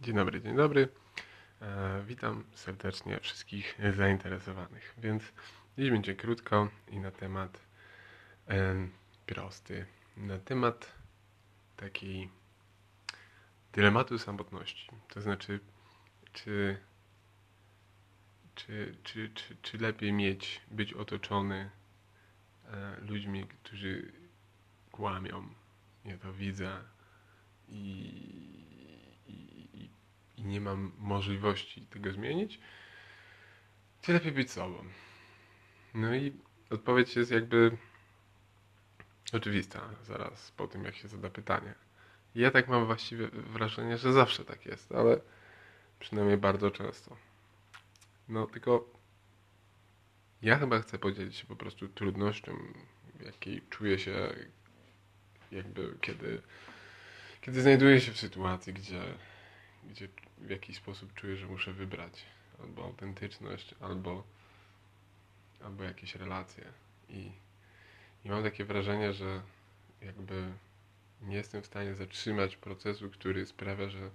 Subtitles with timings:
[0.00, 0.88] Dzień dobry, dzień dobry.
[1.62, 4.94] E, witam serdecznie wszystkich zainteresowanych.
[4.98, 5.22] Więc
[5.78, 7.60] dziś będzie krótko i na temat
[8.48, 8.88] e,
[9.26, 9.86] prosty.
[10.16, 10.92] Na temat
[11.76, 12.30] takiej
[13.72, 14.90] dylematu samotności.
[15.08, 15.60] To znaczy,
[16.32, 16.78] czy,
[18.54, 21.70] czy, czy, czy, czy lepiej mieć, być otoczony
[22.64, 24.12] e, ludźmi, którzy
[24.90, 25.48] kłamią.
[26.04, 26.84] Ja to widzę
[27.68, 28.75] i i
[30.46, 32.60] nie mam możliwości tego zmienić,
[34.02, 34.84] to lepiej być sobą.
[35.94, 36.32] No i
[36.70, 37.76] odpowiedź jest jakby
[39.32, 41.74] oczywista zaraz po tym, jak się zada pytanie.
[42.34, 45.20] Ja tak mam właściwie wrażenie, że zawsze tak jest, ale
[46.00, 47.16] przynajmniej bardzo często.
[48.28, 48.90] No tylko
[50.42, 52.58] ja chyba chcę podzielić się po prostu trudnością,
[53.24, 54.34] jakiej czuję się
[55.52, 56.42] jakby kiedy,
[57.40, 59.02] kiedy znajduję się w sytuacji, gdzie,
[59.84, 62.22] gdzie w jakiś sposób czuję, że muszę wybrać
[62.62, 64.24] albo autentyczność, albo,
[65.64, 66.64] albo jakieś relacje.
[67.08, 67.32] I,
[68.24, 69.42] I mam takie wrażenie, że
[70.02, 70.52] jakby
[71.22, 74.10] nie jestem w stanie zatrzymać procesu, który sprawia, że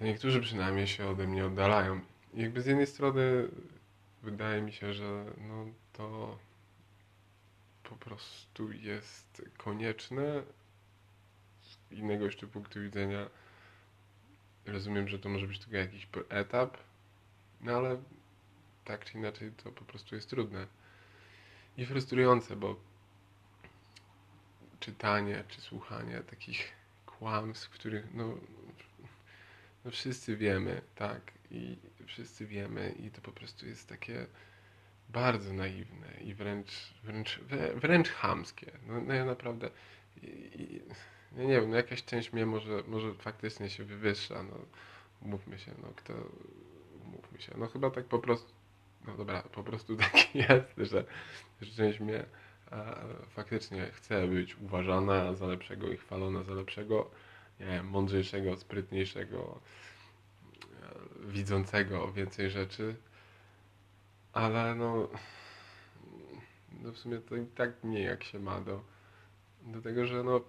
[0.00, 2.00] niektórzy przynajmniej się ode mnie oddalają.
[2.34, 3.48] I jakby z jednej strony
[4.22, 6.38] wydaje mi się, że no to
[7.82, 10.42] po prostu jest konieczne
[11.62, 13.26] z innego jeszcze punktu widzenia
[14.66, 16.76] Rozumiem, że to może być tylko jakiś etap,
[17.60, 18.02] no ale
[18.84, 20.66] tak czy inaczej to po prostu jest trudne
[21.76, 22.76] i frustrujące, bo
[24.80, 26.72] czytanie czy słuchanie takich
[27.06, 28.38] kłamstw, których no,
[29.84, 31.76] no wszyscy wiemy, tak, i
[32.06, 34.26] wszyscy wiemy i to po prostu jest takie
[35.08, 37.40] bardzo naiwne i wręcz, wręcz,
[37.74, 38.72] wręcz chamskie.
[38.86, 39.70] No, no ja naprawdę
[40.22, 40.82] i, i,
[41.36, 44.56] ja nie wiem, no jakaś część mnie może, może faktycznie się wywyższa, no.
[45.22, 46.12] Mówmy się, no kto,
[47.04, 48.52] mówmy się, no chyba tak po prostu,
[49.06, 51.04] no dobra, po prostu tak jest, że,
[51.60, 52.24] że część mnie
[52.70, 52.94] a,
[53.28, 57.10] faktycznie chce być uważana za lepszego i chwalona za lepszego,
[57.60, 59.60] nie wiem, mądrzejszego, sprytniejszego,
[61.20, 62.96] widzącego więcej rzeczy,
[64.32, 65.08] ale no,
[66.82, 68.82] no w sumie to i tak nie jak się ma do,
[69.62, 70.40] do tego, że no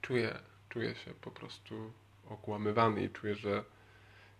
[0.00, 0.38] czuję,
[0.68, 1.92] czuję się po prostu
[2.28, 3.64] okłamywany i czuję, że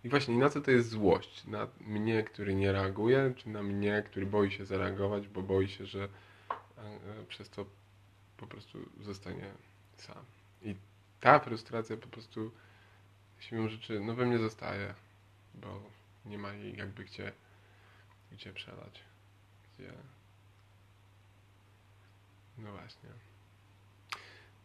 [0.03, 1.45] i właśnie na co to jest złość?
[1.47, 5.85] Na mnie, który nie reaguje, czy na mnie, który boi się zareagować, bo boi się,
[5.85, 7.65] że e, e, przez to
[8.37, 9.51] po prostu zostanie
[9.97, 10.25] sam.
[10.61, 10.75] I
[11.19, 12.51] ta frustracja po prostu
[13.39, 14.93] siłą rzeczy, no we mnie zostaje,
[15.53, 15.81] bo
[16.25, 17.31] nie ma jej jakby gdzie,
[18.31, 19.03] gdzie przelać.
[19.73, 19.93] Gdzie...
[22.57, 23.09] No właśnie.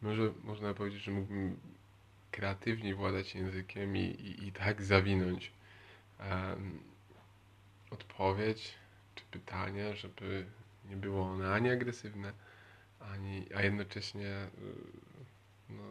[0.02, 1.60] Może można powiedzieć, że mógłbym
[2.30, 5.52] kreatywniej władać językiem i, i, i tak zawinąć
[6.20, 6.78] um,
[7.90, 8.74] odpowiedź
[9.14, 10.46] czy pytanie, żeby
[10.90, 12.32] nie było one ani agresywne,
[13.00, 14.50] ani, a jednocześnie y,
[15.70, 15.82] no,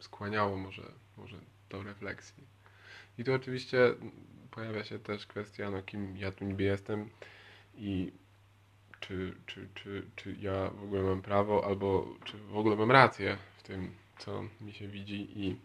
[0.00, 1.36] skłaniało może, może
[1.70, 2.44] do refleksji.
[3.18, 3.94] I tu oczywiście
[4.50, 7.10] pojawia się też kwestia, no kim ja tu niby jestem
[7.76, 8.12] i
[9.00, 13.36] czy, czy, czy, czy ja w ogóle mam prawo, albo czy w ogóle mam rację
[13.58, 15.56] w tym, co mi się widzi i,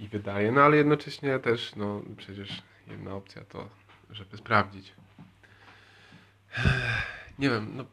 [0.00, 0.52] i wydaje.
[0.52, 3.68] No ale jednocześnie też, no przecież jedna opcja to,
[4.10, 4.92] żeby sprawdzić.
[7.38, 7.84] Nie wiem, no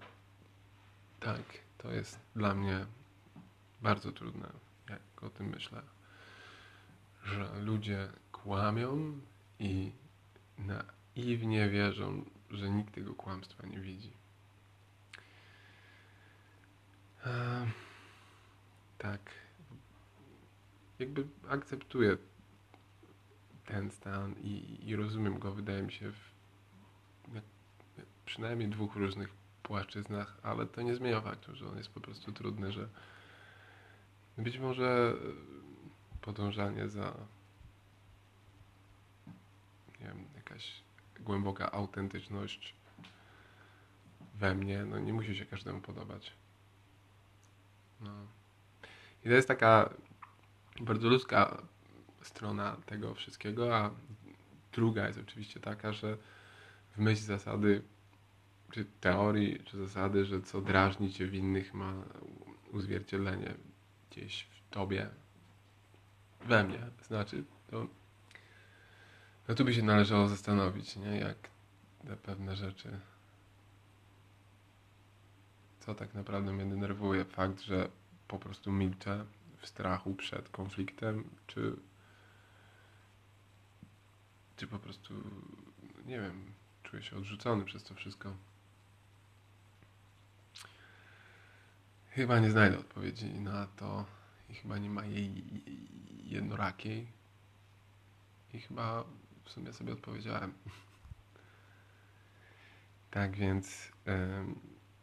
[1.19, 1.41] tak,
[1.77, 2.85] to jest dla mnie
[3.81, 4.47] bardzo trudne,
[4.89, 5.81] jak o tym myślę,
[7.23, 9.19] że ludzie kłamią
[9.59, 9.91] i
[10.57, 12.25] naiwnie wierzą,
[12.57, 14.11] że nikt tego kłamstwa nie widzi.
[17.25, 17.67] E,
[18.97, 19.21] tak.
[20.99, 22.17] Jakby akceptuję
[23.65, 26.33] ten stan i, i rozumiem go, wydaje mi się, w
[28.25, 29.29] przynajmniej dwóch różnych
[29.63, 32.89] płaszczyznach, ale to nie zmienia faktu, że on jest po prostu trudny, że
[34.37, 35.13] być może
[36.21, 37.13] podążanie za
[39.99, 40.71] nie wiem, jakaś
[41.19, 42.75] głęboka autentyczność
[44.35, 46.33] we mnie, no nie musi się każdemu podobać.
[48.01, 48.11] No.
[49.25, 49.93] I to jest taka
[50.81, 51.61] bardzo ludzka
[52.21, 53.91] strona tego wszystkiego, a
[54.71, 56.17] druga jest oczywiście taka, że
[56.95, 57.81] w myśl zasady,
[58.71, 61.93] czy teorii, czy zasady, że co drażni cię w innych ma
[62.71, 63.53] uzwierciedlenie
[64.11, 65.09] gdzieś w tobie,
[66.45, 66.79] we mnie.
[67.07, 67.87] Znaczy, to
[69.47, 71.19] no tu by się należało zastanowić, nie?
[71.19, 71.37] Jak
[72.07, 72.99] te pewne rzeczy.
[75.79, 77.25] Co tak naprawdę mnie denerwuje?
[77.25, 77.89] Fakt, że
[78.27, 79.25] po prostu milczę
[79.57, 81.75] w strachu przed konfliktem, czy,
[84.57, 85.13] czy po prostu,
[86.05, 86.53] nie wiem,
[86.83, 88.35] czuję się odrzucony przez to wszystko.
[92.09, 94.05] Chyba nie znajdę odpowiedzi na to
[94.49, 95.43] i chyba nie ma jej
[96.23, 97.07] jednorakiej.
[98.53, 99.03] I chyba
[99.45, 100.53] w sumie sobie odpowiedziałem.
[103.11, 103.91] Tak więc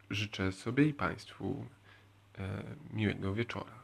[0.09, 1.65] życzę sobie i Państwu
[2.93, 3.80] miłego wieczora.